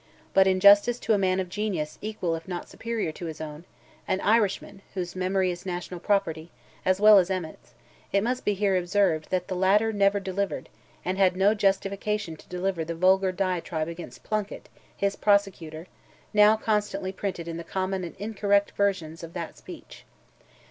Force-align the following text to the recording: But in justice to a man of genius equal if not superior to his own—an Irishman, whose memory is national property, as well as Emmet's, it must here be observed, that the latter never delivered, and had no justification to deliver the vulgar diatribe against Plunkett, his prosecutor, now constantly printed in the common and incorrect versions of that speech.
But 0.33 0.47
in 0.47 0.59
justice 0.59 0.97
to 1.01 1.13
a 1.13 1.19
man 1.19 1.39
of 1.39 1.47
genius 1.47 1.99
equal 2.01 2.35
if 2.35 2.47
not 2.47 2.67
superior 2.67 3.11
to 3.11 3.27
his 3.27 3.39
own—an 3.39 4.19
Irishman, 4.21 4.81
whose 4.95 5.15
memory 5.15 5.51
is 5.51 5.63
national 5.63 5.99
property, 5.99 6.49
as 6.83 6.99
well 6.99 7.19
as 7.19 7.29
Emmet's, 7.29 7.75
it 8.11 8.23
must 8.23 8.43
here 8.47 8.73
be 8.73 8.79
observed, 8.79 9.29
that 9.29 9.47
the 9.47 9.53
latter 9.55 9.93
never 9.93 10.19
delivered, 10.19 10.69
and 11.05 11.19
had 11.19 11.35
no 11.37 11.53
justification 11.53 12.35
to 12.37 12.49
deliver 12.49 12.83
the 12.83 12.95
vulgar 12.95 13.31
diatribe 13.31 13.87
against 13.89 14.23
Plunkett, 14.23 14.69
his 14.97 15.15
prosecutor, 15.15 15.85
now 16.33 16.57
constantly 16.57 17.11
printed 17.11 17.47
in 17.47 17.57
the 17.57 17.63
common 17.63 18.03
and 18.03 18.15
incorrect 18.17 18.71
versions 18.75 19.21
of 19.21 19.33
that 19.33 19.55
speech. 19.55 20.03